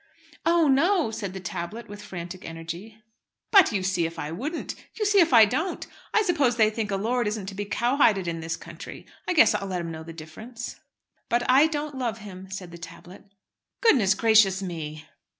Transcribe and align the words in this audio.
"Oh, 0.47 0.67
no!" 0.67 1.11
said 1.11 1.33
the 1.33 1.39
tablet 1.39 1.87
with 1.87 2.01
frantic 2.01 2.43
energy. 2.43 3.03
"But 3.51 3.71
you 3.71 3.83
see 3.83 4.07
if 4.07 4.17
I 4.17 4.31
wouldn't! 4.31 4.73
You 4.97 5.05
see 5.05 5.19
if 5.19 5.31
I 5.31 5.45
don't! 5.45 5.85
I 6.11 6.23
suppose 6.23 6.55
they 6.55 6.71
think 6.71 6.89
a 6.89 6.95
lord 6.95 7.27
isn't 7.27 7.45
to 7.49 7.53
be 7.53 7.65
cowhided 7.65 8.27
in 8.27 8.39
this 8.39 8.57
country. 8.57 9.05
I 9.27 9.33
guess 9.33 9.53
I'll 9.53 9.67
let 9.67 9.79
'em 9.79 9.91
know 9.91 10.01
the 10.01 10.11
difference." 10.11 10.79
"But 11.29 11.47
I 11.47 11.67
don't 11.67 11.99
love 11.99 12.17
him," 12.17 12.49
said 12.49 12.71
the 12.71 12.79
tablet. 12.79 13.25
"Goodness 13.79 14.15
gracious 14.15 14.59
me!" 14.59 15.05